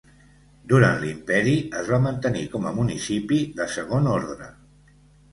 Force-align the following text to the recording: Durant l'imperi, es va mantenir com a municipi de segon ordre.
Durant 0.69 0.95
l'imperi, 1.01 1.51
es 1.81 1.91
va 1.95 1.99
mantenir 2.05 2.45
com 2.53 2.65
a 2.69 2.71
municipi 2.77 3.37
de 3.61 3.67
segon 3.75 4.09
ordre. 4.15 4.49